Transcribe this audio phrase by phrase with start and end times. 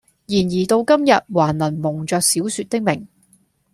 [0.25, 3.07] 然而到今日還能蒙着小說的名，